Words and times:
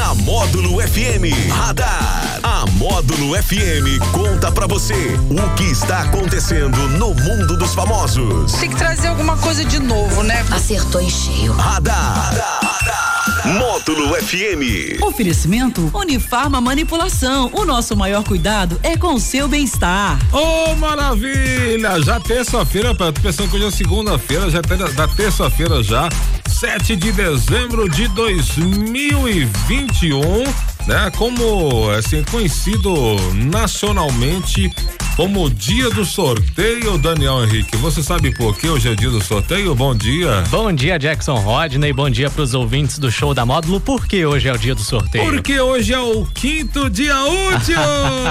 Na 0.00 0.14
Módulo 0.14 0.80
FM 0.80 1.52
Radar. 1.52 2.40
A 2.42 2.64
Módulo 2.78 3.36
FM 3.36 4.00
conta 4.12 4.50
pra 4.50 4.66
você 4.66 4.94
o 4.94 5.54
que 5.56 5.64
está 5.64 6.00
acontecendo 6.00 6.78
no 6.96 7.14
mundo 7.14 7.54
dos 7.54 7.74
famosos. 7.74 8.50
Tem 8.54 8.70
que 8.70 8.76
trazer 8.76 9.08
alguma 9.08 9.36
coisa 9.36 9.62
de 9.62 9.78
novo, 9.78 10.22
né? 10.22 10.42
Acertou 10.50 11.02
em 11.02 11.10
cheio. 11.10 11.52
Radar. 11.52 12.32
Módulo 13.44 14.14
FM. 14.14 15.02
Oferecimento 15.02 15.90
Unifarma 15.92 16.62
Manipulação. 16.62 17.50
O 17.52 17.66
nosso 17.66 17.94
maior 17.94 18.24
cuidado 18.24 18.80
é 18.82 18.96
com 18.96 19.14
o 19.14 19.20
seu 19.20 19.48
bem-estar. 19.48 20.18
Ô, 20.32 20.74
maravilha! 20.76 22.00
Já 22.02 22.18
terça-feira, 22.18 22.94
tô 22.94 23.12
pensando 23.12 23.50
que 23.50 23.56
hoje 23.56 23.66
é 23.66 23.70
segunda-feira, 23.70 24.50
já 24.50 24.58
é 24.60 24.92
da 24.92 25.08
terça-feira 25.08 25.82
já, 25.82 26.08
7 26.60 26.94
de 26.94 27.10
dezembro 27.12 27.88
de 27.88 28.06
2021, 28.08 30.20
né? 30.86 31.10
Como 31.16 31.88
assim 31.88 32.22
conhecido 32.24 33.16
nacionalmente 33.50 34.70
como 35.20 35.50
dia 35.50 35.90
do 35.90 36.02
sorteio, 36.02 36.96
Daniel 36.96 37.44
Henrique. 37.44 37.76
Você 37.76 38.02
sabe 38.02 38.34
por 38.34 38.56
que 38.56 38.66
hoje 38.66 38.88
é 38.88 38.94
dia 38.94 39.10
do 39.10 39.22
sorteio? 39.22 39.74
Bom 39.74 39.94
dia. 39.94 40.42
Bom 40.48 40.72
dia, 40.72 40.98
Jackson 40.98 41.34
Rodney. 41.34 41.92
Bom 41.92 42.08
dia 42.08 42.30
para 42.30 42.40
os 42.40 42.54
ouvintes 42.54 42.98
do 42.98 43.12
show 43.12 43.34
da 43.34 43.44
Módulo. 43.44 43.82
Por 43.82 44.06
que 44.06 44.24
hoje 44.24 44.48
é 44.48 44.52
o 44.54 44.56
dia 44.56 44.74
do 44.74 44.82
sorteio? 44.82 45.26
Porque 45.26 45.60
hoje 45.60 45.92
é 45.92 45.98
o 45.98 46.24
quinto 46.24 46.88
dia 46.88 47.14
útil. 47.22 47.76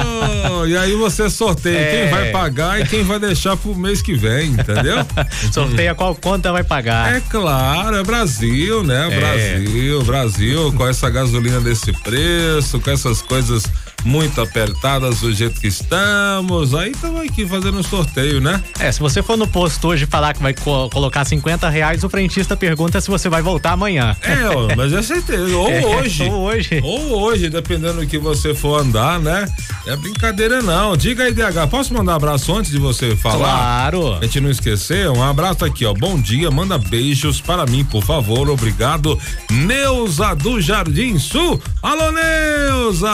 e 0.67 0.75
aí 0.75 0.95
você 0.95 1.29
sorteia 1.29 1.77
é... 1.77 1.91
quem 1.91 2.09
vai 2.09 2.31
pagar 2.31 2.81
e 2.81 2.87
quem 2.87 3.03
vai 3.03 3.19
deixar 3.19 3.55
pro 3.55 3.75
mês 3.75 4.01
que 4.01 4.15
vem, 4.15 4.53
entendeu? 4.53 5.05
Sorteia 5.53 5.93
qual 5.93 6.15
conta 6.15 6.51
vai 6.51 6.63
pagar. 6.63 7.15
É 7.15 7.21
claro, 7.21 7.97
é 7.97 8.03
Brasil, 8.03 8.83
né? 8.83 9.09
É. 9.11 9.19
Brasil, 9.19 10.03
Brasil, 10.05 10.73
com 10.73 10.87
essa 10.87 11.07
gasolina 11.07 11.61
desse 11.61 11.93
preço, 11.93 12.79
com 12.79 12.89
essas 12.89 13.21
coisas 13.21 13.63
muito 14.03 14.41
apertadas 14.41 15.19
do 15.19 15.31
jeito 15.31 15.59
que 15.59 15.67
estamos. 15.67 16.73
Aí 16.73 16.91
estamos 16.91 17.21
aqui 17.21 17.45
fazendo 17.45 17.79
um 17.79 17.83
sorteio, 17.83 18.39
né? 18.39 18.61
É, 18.79 18.91
se 18.91 18.99
você 18.99 19.21
for 19.21 19.37
no 19.37 19.47
posto 19.47 19.87
hoje 19.87 20.05
falar 20.05 20.33
que 20.33 20.41
vai 20.41 20.53
co 20.53 20.89
colocar 20.89 21.25
50 21.25 21.69
reais, 21.69 22.03
o 22.03 22.09
frentista 22.09 22.55
pergunta 22.55 23.01
se 23.01 23.09
você 23.09 23.29
vai 23.29 23.41
voltar 23.41 23.71
amanhã. 23.71 24.15
É, 24.21 24.49
ó, 24.49 24.75
mas 24.75 24.93
é 24.93 25.01
certeza. 25.01 25.55
Ou 25.55 25.69
é, 25.69 25.85
hoje. 25.85 26.23
Ou 26.23 26.41
hoje. 26.41 26.81
Ou 26.83 27.21
hoje, 27.21 27.49
dependendo 27.49 28.01
do 28.01 28.07
que 28.07 28.17
você 28.17 28.53
for 28.53 28.79
andar, 28.79 29.19
né? 29.19 29.47
É 29.85 29.95
brincadeira 29.95 30.61
não. 30.61 30.95
Diga 30.95 31.23
aí, 31.23 31.33
DH, 31.33 31.67
posso 31.69 31.93
mandar 31.93 32.13
um 32.13 32.15
abraço 32.15 32.55
antes 32.55 32.71
de 32.71 32.77
você 32.77 33.15
falar? 33.15 33.37
Claro. 33.37 34.13
A 34.15 34.23
gente 34.23 34.39
não 34.39 34.49
esquecer, 34.49 35.09
um 35.09 35.23
abraço 35.23 35.65
aqui, 35.65 35.85
ó. 35.85 35.93
Bom 35.93 36.19
dia, 36.19 36.49
manda 36.51 36.77
beijos 36.77 37.41
para 37.41 37.65
mim, 37.65 37.83
por 37.83 38.03
favor, 38.03 38.49
obrigado. 38.49 39.19
Neuza 39.49 40.33
do 40.35 40.61
Jardim 40.61 41.17
Sul. 41.17 41.61
Alô, 41.81 42.11
Neuza! 42.11 43.09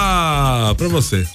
para 0.76 0.88
você. 0.88 1.28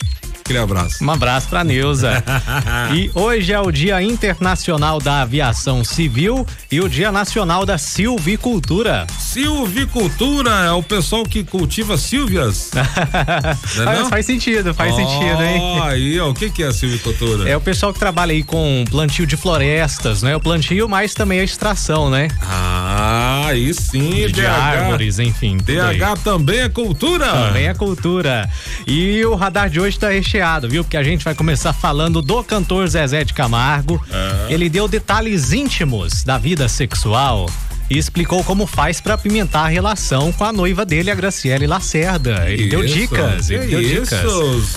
Aquele 0.50 0.64
abraço. 0.64 1.04
Um 1.04 1.10
abraço 1.12 1.48
pra 1.48 1.62
Neuza. 1.62 2.24
e 2.92 3.08
hoje 3.14 3.52
é 3.52 3.60
o 3.60 3.70
Dia 3.70 4.02
Internacional 4.02 4.98
da 4.98 5.22
Aviação 5.22 5.84
Civil 5.84 6.44
e 6.68 6.80
o 6.80 6.88
Dia 6.88 7.12
Nacional 7.12 7.64
da 7.64 7.78
Silvicultura. 7.78 9.06
Silvicultura 9.16 10.50
é 10.50 10.72
o 10.72 10.82
pessoal 10.82 11.22
que 11.22 11.44
cultiva 11.44 11.96
sílvias? 11.96 12.72
não 13.78 13.92
é 13.92 14.04
faz 14.06 14.26
sentido, 14.26 14.74
faz 14.74 14.92
oh, 14.92 14.96
sentido, 14.96 15.40
hein? 15.40 15.80
Aí, 15.84 16.18
ó, 16.18 16.30
o 16.30 16.34
que 16.34 16.50
que 16.50 16.64
é 16.64 16.66
a 16.66 16.72
silvicultura? 16.72 17.48
É 17.48 17.56
o 17.56 17.60
pessoal 17.60 17.92
que 17.92 18.00
trabalha 18.00 18.32
aí 18.32 18.42
com 18.42 18.84
plantio 18.90 19.28
de 19.28 19.36
florestas, 19.36 20.20
né? 20.20 20.34
O 20.34 20.40
plantio, 20.40 20.88
mas 20.88 21.14
também 21.14 21.38
a 21.38 21.44
extração, 21.44 22.10
né? 22.10 22.26
Ah, 22.42 23.44
aí 23.46 23.72
sim, 23.72 24.26
de, 24.26 24.32
de 24.32 24.46
árvores, 24.46 25.20
enfim. 25.20 25.58
DH 25.58 26.24
também 26.24 26.58
é 26.58 26.68
cultura? 26.68 27.28
Também 27.28 27.68
é 27.68 27.74
cultura. 27.74 28.50
E 28.84 29.24
o 29.24 29.36
radar 29.36 29.70
de 29.70 29.78
hoje 29.78 29.96
tá 29.96 30.08
recheado 30.08 30.39
recheado, 30.40 30.68
viu? 30.68 30.82
Porque 30.82 30.96
a 30.96 31.02
gente 31.02 31.24
vai 31.24 31.34
começar 31.34 31.72
falando 31.72 32.22
do 32.22 32.42
cantor 32.42 32.88
Zezé 32.88 33.24
de 33.24 33.34
Camargo. 33.34 34.02
Ele 34.48 34.68
deu 34.70 34.88
detalhes 34.88 35.52
íntimos 35.52 36.24
da 36.24 36.38
vida 36.38 36.66
sexual 36.68 37.46
e 37.90 37.98
explicou 37.98 38.42
como 38.44 38.66
faz 38.66 39.00
para 39.00 39.14
apimentar 39.14 39.64
a 39.64 39.68
relação 39.68 40.32
com 40.32 40.44
a 40.44 40.52
noiva 40.52 40.86
dele, 40.86 41.10
a 41.10 41.14
Graciele 41.14 41.66
Lacerda. 41.66 42.48
Ele 42.48 42.62
isso, 42.62 42.70
deu 42.70 42.86
dicas, 42.86 43.50
ele 43.50 43.66
deu 43.66 43.80
isso, 43.82 44.14
dicas. 44.14 44.76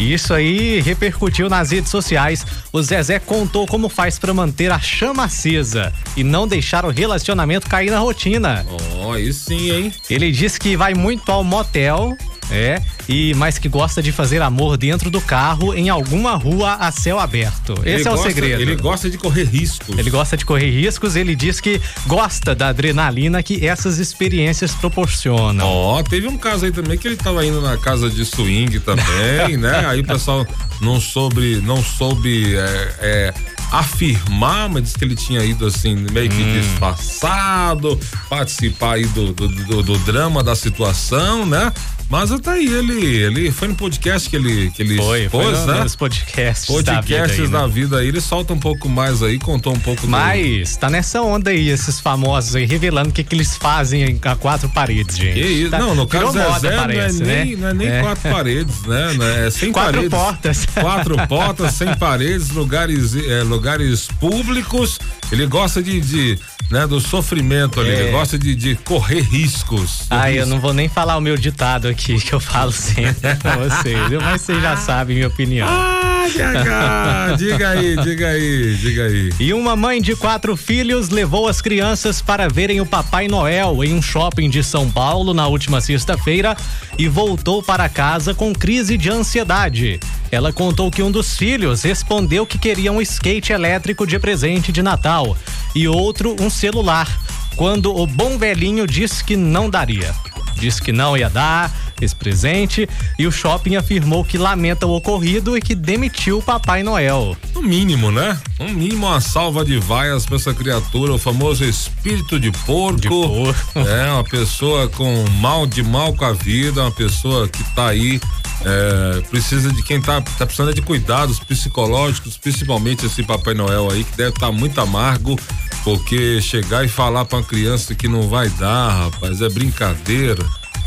Isso 0.00 0.32
aí 0.32 0.80
repercutiu 0.80 1.50
nas 1.50 1.72
redes 1.72 1.90
sociais. 1.90 2.46
O 2.72 2.80
Zezé 2.82 3.18
contou 3.18 3.66
como 3.66 3.88
faz 3.88 4.18
para 4.18 4.32
manter 4.32 4.70
a 4.72 4.78
chama 4.78 5.24
acesa 5.24 5.92
e 6.16 6.24
não 6.24 6.48
deixar 6.48 6.84
o 6.86 6.90
relacionamento 6.90 7.68
cair 7.68 7.90
na 7.90 7.98
rotina. 7.98 8.64
Ó, 8.70 9.08
oh, 9.08 9.12
aí 9.12 9.32
sim, 9.32 9.70
hein? 9.70 9.92
Ele 10.08 10.30
disse 10.30 10.58
que 10.58 10.76
vai 10.76 10.94
muito 10.94 11.30
ao 11.30 11.42
motel 11.42 12.16
é, 12.50 12.80
e 13.08 13.34
mas 13.34 13.58
que 13.58 13.68
gosta 13.68 14.02
de 14.02 14.12
fazer 14.12 14.42
amor 14.42 14.76
dentro 14.76 15.10
do 15.10 15.20
carro 15.20 15.74
em 15.74 15.88
alguma 15.88 16.36
rua 16.36 16.74
a 16.74 16.90
céu 16.90 17.18
aberto. 17.18 17.72
Esse 17.80 17.88
ele 17.88 18.00
é 18.00 18.04
gosta, 18.04 18.20
o 18.20 18.22
segredo. 18.22 18.62
Ele 18.62 18.76
gosta 18.76 19.10
de 19.10 19.18
correr 19.18 19.44
riscos. 19.44 19.98
Ele 19.98 20.10
gosta 20.10 20.36
de 20.36 20.44
correr 20.44 20.70
riscos, 20.70 21.16
ele 21.16 21.34
diz 21.34 21.60
que 21.60 21.80
gosta 22.06 22.54
da 22.54 22.68
adrenalina 22.68 23.42
que 23.42 23.66
essas 23.66 23.98
experiências 23.98 24.74
proporcionam. 24.74 25.66
Ó, 25.66 25.98
oh, 25.98 26.02
teve 26.02 26.26
um 26.28 26.36
caso 26.36 26.64
aí 26.64 26.72
também 26.72 26.98
que 26.98 27.06
ele 27.06 27.16
tava 27.16 27.44
indo 27.44 27.60
na 27.60 27.76
casa 27.76 28.08
de 28.10 28.24
swing 28.24 28.80
também, 28.80 29.56
né? 29.58 29.86
Aí 29.86 30.00
o 30.00 30.06
pessoal 30.06 30.46
não 30.80 31.00
soube, 31.00 31.60
não 31.64 31.82
soube 31.82 32.56
é, 32.56 32.94
é, 33.00 33.34
afirmar, 33.70 34.68
mas 34.68 34.84
disse 34.84 34.98
que 34.98 35.04
ele 35.04 35.16
tinha 35.16 35.42
ido 35.44 35.66
assim, 35.66 35.94
meio 35.94 36.28
que 36.28 36.42
hum. 36.42 36.60
disfarçado, 36.60 37.98
participar 38.28 38.94
aí 38.94 39.06
do, 39.06 39.32
do, 39.32 39.48
do, 39.48 39.82
do 39.82 39.98
drama 39.98 40.42
da 40.42 40.54
situação, 40.54 41.44
né? 41.46 41.72
Mas 42.10 42.30
até 42.30 42.52
aí, 42.52 42.66
ele, 42.66 43.04
ele 43.04 43.50
foi 43.50 43.68
no 43.68 43.74
podcast 43.74 44.28
que 44.28 44.36
ele, 44.36 44.70
que 44.70 44.82
ele 44.82 44.96
foi, 44.96 45.24
expôs, 45.24 45.44
foi 45.44 45.66
no, 45.66 45.72
né? 45.72 45.82
Nos 45.82 45.96
podcasts, 45.96 46.66
podcasts 46.66 47.50
da 47.50 47.66
vida, 47.66 47.66
aí, 47.66 47.66
né? 47.66 47.72
vida 47.72 47.98
aí, 47.98 48.08
ele 48.08 48.20
solta 48.20 48.52
um 48.52 48.58
pouco 48.58 48.88
mais 48.88 49.22
aí, 49.22 49.38
contou 49.38 49.72
um 49.72 49.78
pouco 49.78 50.06
Mas 50.06 50.76
do... 50.76 50.80
tá 50.80 50.90
nessa 50.90 51.22
onda 51.22 51.50
aí, 51.50 51.68
esses 51.68 52.00
famosos 52.00 52.54
aí, 52.54 52.66
revelando 52.66 53.10
o 53.10 53.12
que 53.12 53.24
que 53.24 53.34
eles 53.34 53.56
fazem 53.56 54.20
a 54.22 54.36
quatro 54.36 54.68
paredes, 54.68 55.16
gente. 55.16 55.34
Que 55.34 55.40
isso? 55.40 55.70
Tá, 55.70 55.78
não, 55.78 55.94
no 55.94 56.06
caso 56.06 56.32
Zé, 56.32 56.48
moda, 56.48 56.72
parece, 56.76 57.22
não, 57.22 57.30
é 57.30 57.34
né? 57.34 57.44
nem, 57.44 57.56
não 57.56 57.68
é 57.68 57.74
nem 57.74 57.88
é. 57.88 58.00
quatro 58.02 58.30
paredes, 58.30 58.82
né? 58.82 59.46
É 59.46 59.50
sem 59.50 59.72
quatro 59.72 59.92
paredes. 59.94 60.10
portas. 60.10 60.66
Quatro 60.84 61.26
portas, 61.26 61.74
sem 61.74 61.94
paredes, 61.96 62.50
lugares, 62.50 63.16
é, 63.16 63.42
lugares 63.42 64.08
públicos. 64.20 64.98
Ele 65.32 65.46
gosta 65.46 65.82
de, 65.82 66.00
de 66.00 66.38
né, 66.70 66.86
do 66.86 67.00
sofrimento 67.00 67.80
ali, 67.80 67.90
é. 67.90 68.10
gosta 68.10 68.38
de, 68.38 68.54
de 68.54 68.74
correr 68.76 69.20
riscos. 69.20 70.06
Ah, 70.10 70.30
eu 70.30 70.46
não 70.46 70.60
vou 70.60 70.72
nem 70.72 70.88
falar 70.88 71.16
o 71.16 71.20
meu 71.20 71.36
ditado 71.36 71.88
aqui, 71.88 71.93
que 71.94 72.32
eu 72.32 72.40
falo 72.40 72.72
sempre 72.72 73.34
pra 73.36 73.56
vocês, 73.56 73.98
mas 74.22 74.42
vocês 74.42 74.60
já 74.60 74.76
sabem 74.76 75.16
minha 75.16 75.28
opinião. 75.28 75.68
Ah, 75.68 77.34
diga 77.36 77.70
aí, 77.70 77.96
diga 77.96 78.28
aí, 78.28 78.76
diga 78.76 79.04
aí. 79.04 79.30
E 79.38 79.52
uma 79.52 79.76
mãe 79.76 80.00
de 80.00 80.16
quatro 80.16 80.56
filhos 80.56 81.10
levou 81.10 81.46
as 81.46 81.60
crianças 81.60 82.22
para 82.22 82.48
verem 82.48 82.80
o 82.80 82.86
Papai 82.86 83.28
Noel 83.28 83.84
em 83.84 83.94
um 83.94 84.00
shopping 84.00 84.48
de 84.48 84.64
São 84.64 84.90
Paulo 84.90 85.34
na 85.34 85.46
última 85.46 85.80
sexta-feira 85.80 86.56
e 86.98 87.08
voltou 87.08 87.62
para 87.62 87.88
casa 87.88 88.34
com 88.34 88.54
crise 88.54 88.96
de 88.96 89.10
ansiedade. 89.10 90.00
Ela 90.30 90.52
contou 90.52 90.90
que 90.90 91.02
um 91.02 91.10
dos 91.10 91.36
filhos 91.36 91.82
respondeu 91.82 92.46
que 92.46 92.58
queria 92.58 92.90
um 92.90 93.00
skate 93.02 93.52
elétrico 93.52 94.06
de 94.06 94.18
presente 94.18 94.72
de 94.72 94.82
Natal 94.82 95.36
e 95.74 95.86
outro 95.86 96.34
um 96.40 96.48
celular, 96.48 97.08
quando 97.56 97.94
o 97.94 98.06
bom 98.06 98.38
velhinho 98.38 98.86
disse 98.86 99.22
que 99.22 99.36
não 99.36 99.68
daria. 99.68 100.14
Disse 100.56 100.80
que 100.80 100.92
não 100.92 101.16
ia 101.16 101.28
dar 101.28 101.70
esse 102.00 102.14
presente 102.14 102.88
e 103.18 103.26
o 103.26 103.32
shopping 103.32 103.76
afirmou 103.76 104.24
que 104.24 104.38
lamenta 104.38 104.86
o 104.86 104.94
ocorrido 104.94 105.56
e 105.56 105.60
que 105.60 105.74
demitiu 105.74 106.38
o 106.38 106.42
Papai 106.42 106.82
Noel. 106.82 107.36
No 107.54 107.62
mínimo, 107.62 108.10
né? 108.10 108.38
No 108.58 108.68
mínimo 108.68 109.06
uma 109.06 109.20
salva 109.20 109.64
de 109.64 109.78
vaias 109.78 110.24
para 110.24 110.36
essa 110.36 110.54
criatura, 110.54 111.12
o 111.12 111.18
famoso 111.18 111.64
espírito 111.64 112.38
de 112.40 112.50
porco. 112.50 113.00
De 113.00 113.08
porco. 113.08 113.78
É, 113.78 114.10
uma 114.12 114.24
pessoa 114.24 114.88
com 114.88 115.24
mal 115.40 115.66
de 115.66 115.82
mal 115.82 116.14
com 116.14 116.24
a 116.24 116.32
vida, 116.32 116.82
uma 116.82 116.90
pessoa 116.90 117.48
que 117.48 117.62
tá 117.74 117.88
aí 117.88 118.20
é, 118.64 119.20
precisa 119.28 119.72
de 119.72 119.82
quem 119.82 120.00
tá, 120.00 120.20
tá 120.20 120.46
precisando 120.46 120.74
de 120.74 120.82
cuidados 120.82 121.38
psicológicos, 121.38 122.36
principalmente 122.36 123.06
esse 123.06 123.22
Papai 123.22 123.54
Noel 123.54 123.90
aí, 123.90 124.04
que 124.04 124.16
deve 124.16 124.30
estar 124.30 124.46
tá 124.46 124.52
muito 124.52 124.80
amargo, 124.80 125.38
porque 125.82 126.40
chegar 126.40 126.84
e 126.84 126.88
falar 126.88 127.24
para 127.24 127.38
uma 127.38 127.44
criança 127.44 127.94
que 127.94 128.08
não 128.08 128.28
vai 128.28 128.48
dar, 128.50 129.04
rapaz, 129.04 129.42
é 129.42 129.48
brincadeira. 129.48 130.44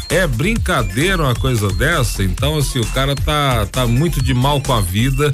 É 0.09 0.25
brincadeira 0.25 1.21
uma 1.21 1.35
coisa 1.35 1.67
dessa, 1.69 2.23
então 2.23 2.57
assim, 2.57 2.79
o 2.79 2.85
cara 2.87 3.13
tá, 3.13 3.65
tá 3.65 3.85
muito 3.85 4.23
de 4.23 4.33
mal 4.33 4.61
com 4.61 4.73
a 4.73 4.79
vida, 4.79 5.31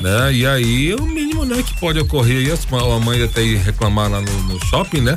né? 0.00 0.32
E 0.32 0.46
aí 0.46 0.94
o 0.94 1.02
mínimo, 1.02 1.44
né, 1.44 1.62
que 1.62 1.78
pode 1.78 1.98
ocorrer 1.98 2.38
aí, 2.38 2.50
a 2.50 3.00
mãe 3.00 3.22
até 3.22 3.42
ir 3.42 3.58
reclamar 3.58 4.10
lá 4.10 4.20
no, 4.20 4.42
no 4.44 4.64
shopping, 4.66 5.02
né? 5.02 5.14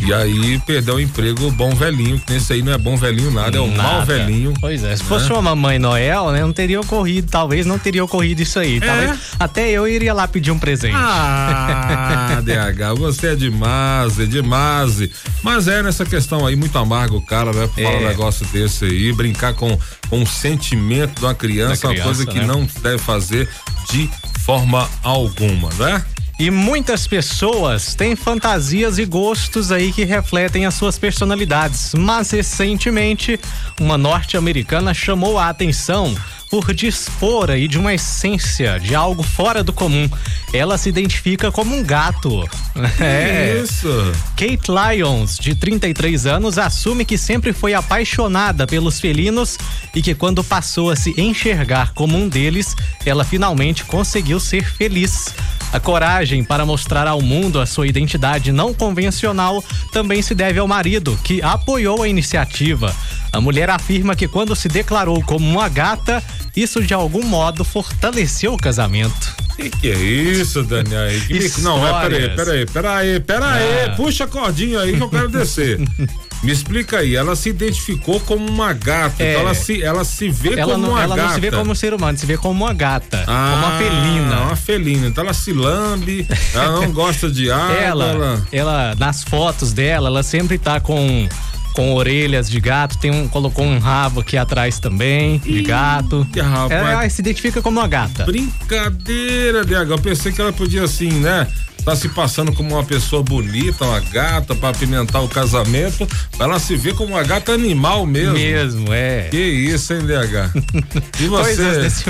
E 0.00 0.14
aí 0.14 0.58
perdeu 0.64 0.94
o 0.94 1.00
emprego 1.00 1.50
bom 1.50 1.70
velhinho, 1.74 2.20
que 2.20 2.32
nesse 2.32 2.52
aí 2.52 2.62
não 2.62 2.72
é 2.72 2.78
bom 2.78 2.96
velhinho 2.96 3.30
nada, 3.32 3.56
é 3.58 3.60
o 3.60 3.66
Nada. 3.66 3.82
mal 3.82 4.06
velhinho. 4.06 4.54
Pois 4.60 4.84
é, 4.84 4.94
se 4.96 5.02
né? 5.02 5.08
fosse 5.08 5.30
uma 5.32 5.42
mamãe 5.42 5.78
Noel, 5.78 6.30
né, 6.30 6.40
não 6.40 6.52
teria 6.52 6.80
ocorrido, 6.80 7.28
talvez 7.28 7.66
não 7.66 7.78
teria 7.78 8.04
ocorrido 8.04 8.40
isso 8.40 8.58
aí. 8.60 8.80
Talvez 8.80 9.18
até 9.38 9.68
eu 9.70 9.88
iria 9.88 10.14
lá 10.14 10.28
pedir 10.28 10.50
um 10.52 10.58
presente. 10.58 10.94
Ah, 10.96 12.40
DH, 12.44 12.96
você 12.98 13.28
é 13.28 13.34
demais, 13.36 14.18
é 14.20 14.26
demais. 14.26 15.08
Mas 15.42 15.66
é 15.68 15.82
nessa 15.82 16.04
questão 16.04 16.46
aí, 16.46 16.54
muito 16.54 16.78
amargo 16.78 17.16
o 17.16 17.22
cara, 17.22 17.52
né? 17.52 17.68
Falar 17.74 17.90
É. 17.90 17.96
um 17.98 18.08
negócio 18.08 18.46
desse 18.46 18.84
aí, 18.84 19.12
brincar 19.12 19.52
com, 19.54 19.76
com 20.08 20.22
o 20.22 20.26
sentimento 20.26 21.18
de 21.18 21.24
uma 21.24 21.34
criança, 21.34 21.88
Da 21.88 21.92
uma 21.94 22.02
coisa 22.02 22.24
criança, 22.24 22.32
que 22.32 22.38
né? 22.40 22.46
não 22.46 22.68
deve 22.82 22.98
fazer 22.98 23.48
de 23.90 24.08
forma 24.44 24.88
alguma, 25.02 25.70
né? 25.78 26.02
E 26.38 26.52
muitas 26.52 27.04
pessoas 27.04 27.96
têm 27.96 28.14
fantasias 28.14 28.96
e 28.96 29.04
gostos 29.04 29.72
aí 29.72 29.92
que 29.92 30.04
refletem 30.04 30.66
as 30.66 30.74
suas 30.74 30.96
personalidades. 30.96 31.94
Mas 31.94 32.30
recentemente, 32.30 33.40
uma 33.80 33.98
norte-americana 33.98 34.94
chamou 34.94 35.36
a 35.36 35.48
atenção 35.48 36.14
por 36.48 36.72
dispor 36.72 37.50
aí 37.50 37.68
de 37.68 37.76
uma 37.76 37.92
essência, 37.92 38.78
de 38.78 38.94
algo 38.94 39.22
fora 39.22 39.62
do 39.62 39.72
comum. 39.72 40.08
Ela 40.52 40.78
se 40.78 40.88
identifica 40.88 41.50
como 41.50 41.76
um 41.76 41.82
gato. 41.82 42.48
É. 43.00 43.60
Isso. 43.62 43.88
Kate 44.36 44.70
Lyons, 44.70 45.36
de 45.36 45.54
33 45.54 46.26
anos, 46.26 46.58
assume 46.58 47.04
que 47.04 47.18
sempre 47.18 47.52
foi 47.52 47.74
apaixonada 47.74 48.68
pelos 48.68 49.00
felinos 49.00 49.58
e 49.94 50.00
que 50.00 50.14
quando 50.14 50.44
passou 50.44 50.90
a 50.90 50.96
se 50.96 51.12
enxergar 51.20 51.92
como 51.92 52.16
um 52.16 52.28
deles, 52.28 52.76
ela 53.04 53.24
finalmente 53.24 53.84
conseguiu 53.84 54.38
ser 54.38 54.64
feliz. 54.64 55.34
A 55.72 55.78
coragem 55.78 56.42
para 56.42 56.64
mostrar 56.64 57.06
ao 57.06 57.20
mundo 57.20 57.60
a 57.60 57.66
sua 57.66 57.86
identidade 57.86 58.50
não 58.52 58.72
convencional 58.72 59.62
também 59.92 60.22
se 60.22 60.34
deve 60.34 60.58
ao 60.58 60.66
marido, 60.66 61.18
que 61.22 61.42
apoiou 61.42 62.02
a 62.02 62.08
iniciativa. 62.08 62.94
A 63.32 63.40
mulher 63.40 63.68
afirma 63.68 64.16
que 64.16 64.26
quando 64.26 64.56
se 64.56 64.66
declarou 64.68 65.22
como 65.22 65.46
uma 65.46 65.68
gata, 65.68 66.22
isso 66.56 66.82
de 66.82 66.94
algum 66.94 67.22
modo 67.22 67.64
fortaleceu 67.64 68.54
o 68.54 68.58
casamento. 68.58 69.36
Que 69.56 69.68
que 69.68 69.90
é 69.90 69.96
isso, 69.96 70.62
Daniel? 70.62 71.08
Que 71.26 71.52
Não, 71.60 71.78
mas 71.80 71.96
peraí, 72.02 72.28
Histórias. 72.28 72.34
peraí, 72.36 72.66
peraí, 72.66 73.20
peraí, 73.20 73.84
Ah. 73.90 73.94
puxa 73.96 74.24
a 74.24 74.28
cordinha 74.28 74.80
aí 74.80 74.96
que 74.96 75.02
eu 75.02 75.10
quero 75.10 75.28
descer. 75.28 75.78
Me 76.42 76.52
explica 76.52 76.98
aí, 76.98 77.16
ela 77.16 77.34
se 77.34 77.48
identificou 77.48 78.20
como 78.20 78.48
uma 78.48 78.72
gata, 78.72 79.22
É. 79.22 79.30
então 79.32 79.40
ela 79.42 79.54
se, 79.54 79.82
ela 79.82 80.04
se 80.04 80.28
vê 80.28 80.52
Ela, 80.58 80.72
como 80.74 80.84
não, 80.86 80.90
uma 80.92 81.02
ela 81.02 81.16
gata. 81.16 81.28
não 81.28 81.34
se 81.34 81.40
vê 81.40 81.50
como 81.50 81.72
um 81.72 81.74
ser 81.74 81.92
humano, 81.92 82.16
se 82.16 82.26
vê 82.26 82.36
como 82.36 82.64
uma 82.64 82.72
gata, 82.72 83.24
como 83.26 83.66
uma 83.66 83.76
felina. 83.78 84.40
Uma 84.42 84.56
felina. 84.56 85.06
Então 85.08 85.24
ela 85.24 85.34
se 85.34 85.52
lambe, 85.52 86.26
ela 86.54 86.72
não 86.80 86.90
gosta 86.92 87.28
de 87.28 87.50
água. 87.50 87.74
ela, 87.76 88.04
ela- 88.06 88.46
ela, 88.52 88.94
nas 88.94 89.24
fotos 89.24 89.72
dela, 89.72 90.08
ela 90.08 90.22
sempre 90.22 90.58
tá 90.58 90.78
com 90.78 91.28
com 91.78 91.94
orelhas 91.94 92.50
de 92.50 92.58
gato, 92.58 92.98
tem 92.98 93.08
um 93.12 93.28
colocou 93.28 93.64
um 93.64 93.78
rabo 93.78 94.18
aqui 94.18 94.36
atrás 94.36 94.80
também 94.80 95.38
de 95.38 95.62
gato. 95.62 96.26
rabo, 96.36 96.72
ela, 96.72 96.82
mas- 96.82 96.92
ela 96.92 97.08
se 97.08 97.20
identifica 97.20 97.62
como 97.62 97.78
uma 97.78 97.86
gata. 97.86 98.24
Brincadeira, 98.24 99.64
DH. 99.64 99.92
Eu 99.92 99.98
pensei 100.00 100.32
que 100.32 100.40
ela 100.40 100.52
podia 100.52 100.82
assim, 100.82 101.08
né? 101.08 101.46
Tá 101.84 101.94
se 101.94 102.08
passando 102.08 102.52
como 102.52 102.74
uma 102.74 102.82
pessoa 102.82 103.22
bonita, 103.22 103.84
uma 103.84 104.00
gata, 104.00 104.56
pra 104.56 104.70
apimentar 104.70 105.20
o 105.20 105.28
casamento. 105.28 106.06
Ela 106.36 106.58
se 106.58 106.74
ver 106.76 106.96
como 106.96 107.14
uma 107.14 107.22
gata 107.22 107.52
animal 107.52 108.04
mesmo. 108.04 108.34
Mesmo, 108.34 108.92
é. 108.92 109.28
Que 109.30 109.38
isso, 109.38 109.94
hein, 109.94 110.00
DH? 110.00 110.50
E 111.20 111.28
você? 111.28 111.88
Se 111.90 112.04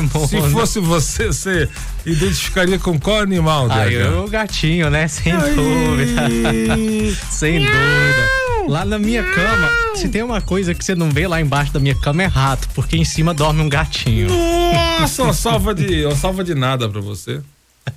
fosse 0.50 0.80
você, 0.80 1.26
você 1.26 1.68
identificaria 2.06 2.78
com 2.78 2.98
qual 2.98 3.20
animal, 3.20 3.68
DH? 3.68 3.72
Aí 3.74 3.94
eu, 3.94 4.24
o 4.24 4.28
gatinho, 4.30 4.88
né? 4.88 5.06
Sem 5.08 5.30
Ai. 5.30 5.54
dúvida. 5.54 6.22
Sem 7.30 7.58
dúvida. 7.60 8.38
Lá 8.68 8.84
na 8.84 8.98
minha 8.98 9.22
cama, 9.24 9.68
se 9.94 10.08
tem 10.08 10.22
uma 10.22 10.40
coisa 10.42 10.74
que 10.74 10.84
você 10.84 10.94
não 10.94 11.10
vê 11.10 11.26
lá 11.26 11.40
embaixo 11.40 11.72
da 11.72 11.80
minha 11.80 11.94
cama 11.94 12.22
é 12.22 12.26
rato, 12.26 12.68
porque 12.74 12.96
em 12.96 13.04
cima 13.04 13.32
dorme 13.32 13.62
um 13.62 13.68
gatinho. 13.68 14.28
Nossa, 15.00 15.22
uma 15.22 15.32
salva 15.32 15.74
de, 15.74 16.04
uma 16.04 16.14
salva 16.14 16.44
de 16.44 16.54
nada 16.54 16.88
pra 16.88 17.00
você. 17.00 17.40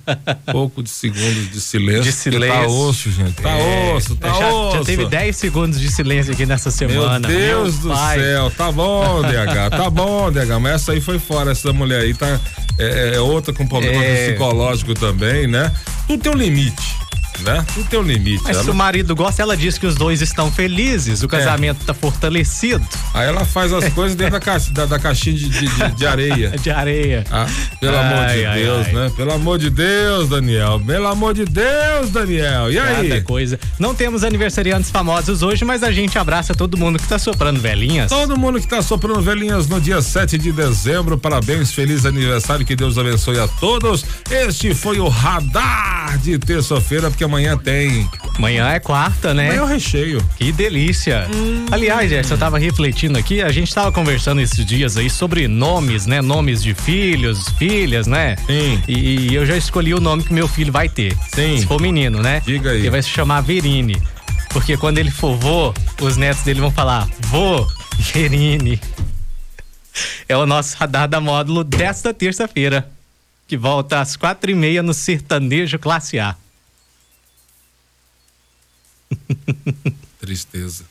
Pouco 0.50 0.82
de 0.82 0.88
segundos 0.88 1.50
de 1.50 1.60
silêncio. 1.60 2.04
De 2.04 2.10
porque 2.12 2.22
silêncio. 2.30 2.54
Tá 2.60 2.66
osso, 2.66 3.10
gente. 3.10 3.34
Tá 3.34 3.50
É, 3.50 3.92
osso, 3.94 4.16
tá 4.16 4.28
já, 4.32 4.48
osso. 4.50 4.78
já 4.78 4.84
teve 4.84 5.04
10 5.06 5.36
segundos 5.36 5.78
de 5.78 5.90
silêncio 5.92 6.32
aqui 6.32 6.46
nessa 6.46 6.70
Meu 6.70 6.78
semana. 6.78 7.28
Deus 7.28 7.74
Meu 7.74 7.82
do 7.82 7.88
pai. 7.90 8.18
céu, 8.18 8.50
tá 8.52 8.72
bom, 8.72 9.20
DH, 9.20 9.70
tá 9.76 9.90
bom, 9.90 10.32
DH, 10.32 10.58
mas 10.58 10.72
essa 10.76 10.92
aí 10.92 11.00
foi 11.02 11.18
fora, 11.18 11.52
essa 11.52 11.70
mulher 11.74 12.00
aí 12.00 12.14
tá, 12.14 12.40
é, 12.78 13.16
é 13.16 13.20
outra 13.20 13.52
com 13.52 13.66
problema 13.66 14.02
É. 14.02 14.28
psicológico 14.30 14.94
também, 14.94 15.46
né? 15.46 15.70
Tudo 16.08 16.22
tem 16.22 16.32
um 16.32 16.36
limite, 16.36 16.96
né? 17.40 17.64
Tudo 17.74 17.88
tem 17.88 17.98
um 17.98 18.02
limite. 18.02 18.42
Mas 18.44 18.56
Ela- 18.56 18.64
se 18.64 18.70
o 18.70 18.74
marido 18.74 19.14
gosta, 19.16 19.42
ela 19.42 19.56
diz 19.56 19.78
que 19.78 19.86
os 19.86 19.94
dois 19.94 20.20
estão 20.22 20.50
felizes, 20.50 21.22
o 21.22 21.28
casamento 21.28 21.84
tá 21.84 21.92
fortalecido. 21.94 22.86
Aí 23.14 23.26
ela 23.28 23.44
faz 23.44 23.72
as 23.72 23.88
coisas 23.94 24.16
dentro 24.16 24.32
da, 24.34 24.40
caixa, 24.40 24.70
da, 24.72 24.86
da 24.86 24.98
caixinha 24.98 25.36
de, 25.36 25.48
de, 25.48 25.66
de- 25.68 25.92
de 25.96 26.06
areia. 26.06 26.50
De 26.62 26.70
areia. 26.70 27.24
Ah, 27.30 27.46
pelo 27.80 27.96
Ai, 27.96 28.04
amor 28.04 28.26
de 28.36 28.46
ai, 28.46 28.62
Deus, 28.62 28.86
ai. 28.86 28.92
né? 28.92 29.12
Pelo 29.16 29.32
amor 29.32 29.58
de 29.58 29.70
Deus, 29.70 30.28
Daniel. 30.28 30.80
Pelo 30.86 31.08
amor 31.08 31.34
de 31.34 31.44
Deus, 31.44 32.10
Daniel. 32.10 32.70
E 32.72 32.78
aí? 32.78 33.08
Cada 33.08 33.22
coisa. 33.22 33.58
Não 33.78 33.94
temos 33.94 34.22
aniversariantes 34.22 34.90
famosos 34.90 35.42
hoje, 35.42 35.64
mas 35.64 35.82
a 35.82 35.90
gente 35.90 36.18
abraça 36.18 36.54
todo 36.54 36.76
mundo 36.76 36.98
que 36.98 37.06
tá 37.08 37.18
soprando 37.18 37.60
velhinhas. 37.60 38.08
Todo 38.10 38.36
mundo 38.38 38.60
que 38.60 38.66
tá 38.68 38.80
soprando 38.82 39.20
velhinhas 39.20 39.66
no 39.66 39.80
dia 39.80 40.00
7 40.00 40.38
de 40.38 40.52
dezembro, 40.52 41.18
parabéns, 41.18 41.72
feliz 41.72 42.04
aniversário, 42.06 42.64
que 42.64 42.76
Deus 42.76 42.96
abençoe 42.98 43.38
a 43.40 43.48
todos. 43.48 44.04
Este 44.30 44.74
foi 44.74 45.00
o 45.00 45.08
radar 45.08 46.18
de 46.18 46.38
terça-feira, 46.38 47.10
porque 47.10 47.21
amanhã 47.24 47.56
tem. 47.56 48.08
Amanhã 48.36 48.68
é 48.70 48.80
quarta, 48.80 49.34
né? 49.34 49.46
Amanhã 49.46 49.60
é 49.60 49.62
o 49.62 49.66
recheio. 49.66 50.22
Que 50.36 50.50
delícia. 50.52 51.26
Aliás, 51.70 52.10
Gerson, 52.10 52.34
eu 52.34 52.38
tava 52.38 52.58
refletindo 52.58 53.18
aqui, 53.18 53.42
a 53.42 53.50
gente 53.50 53.72
tava 53.74 53.92
conversando 53.92 54.40
esses 54.40 54.64
dias 54.64 54.96
aí 54.96 55.10
sobre 55.10 55.46
nomes, 55.46 56.06
né? 56.06 56.20
Nomes 56.20 56.62
de 56.62 56.74
filhos, 56.74 57.48
filhas, 57.58 58.06
né? 58.06 58.36
Sim. 58.46 58.82
E, 58.88 59.30
e 59.30 59.34
eu 59.34 59.44
já 59.44 59.56
escolhi 59.56 59.94
o 59.94 60.00
nome 60.00 60.22
que 60.24 60.32
meu 60.32 60.48
filho 60.48 60.72
vai 60.72 60.88
ter. 60.88 61.16
Sim. 61.34 61.58
Se 61.58 61.66
for 61.66 61.80
menino, 61.80 62.22
né? 62.22 62.42
Diga 62.44 62.70
aí. 62.70 62.80
Ele 62.80 62.90
vai 62.90 63.02
se 63.02 63.10
chamar 63.10 63.40
Verine. 63.42 64.00
Porque 64.50 64.76
quando 64.76 64.98
ele 64.98 65.10
for 65.10 65.36
vô, 65.36 65.74
os 66.00 66.16
netos 66.16 66.42
dele 66.42 66.60
vão 66.60 66.70
falar, 66.70 67.08
vô, 67.20 67.66
Verine. 67.98 68.80
É 70.28 70.36
o 70.36 70.46
nosso 70.46 70.76
radar 70.76 71.08
da 71.08 71.20
módulo 71.20 71.62
desta 71.64 72.14
terça-feira. 72.14 72.88
Que 73.46 73.56
volta 73.56 74.00
às 74.00 74.16
quatro 74.16 74.50
e 74.50 74.54
meia 74.54 74.82
no 74.82 74.94
Sertanejo 74.94 75.78
Classe 75.78 76.18
A. 76.18 76.34
Tristeza. 80.20 80.84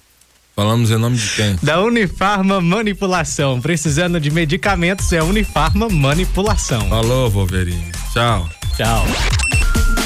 Falamos 0.56 0.92
em 0.92 0.98
nome 0.98 1.18
de 1.18 1.30
quem? 1.30 1.58
Da 1.64 1.82
Unifarma 1.82 2.60
Manipulação. 2.60 3.62
Precisando 3.62 4.20
de 4.20 4.30
medicamentos 4.30 5.12
é 5.14 5.24
Unifarma 5.24 5.88
Manipulação. 5.90 6.90
Falou, 6.90 7.30
Wolverine. 7.30 7.92
Tchau. 8.14 8.50
Tchau. 8.76 9.06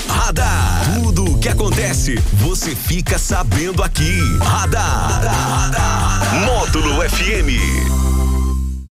Radar. 0.08 0.94
Tudo 1.02 1.26
o 1.34 1.40
que 1.40 1.50
acontece, 1.50 2.16
você 2.34 2.76
fica 2.76 3.18
sabendo 3.18 3.84
aqui. 3.84 4.20
Radar. 4.42 5.22
Módulo 6.46 7.02
FM. 7.10 7.95